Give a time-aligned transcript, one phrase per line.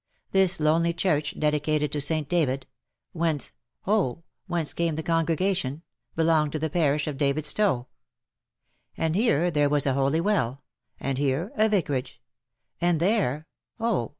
[0.31, 2.27] This lonely church, dedicated to St.
[2.27, 2.65] David—
[3.13, 3.51] whence,
[3.85, 4.23] oh!
[4.47, 5.83] whence came the congregation—
[6.15, 7.85] belonged to the parish of Davidstowe;
[8.97, 10.63] and here there was a holy well;
[10.99, 12.19] and here a Vicarage;
[12.81, 13.45] and there—
[13.79, 14.09] oh